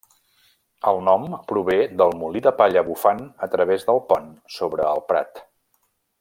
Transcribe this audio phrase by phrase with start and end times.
[0.91, 5.45] El nom prové del molí de palla bufant a través del pont sobre el prat.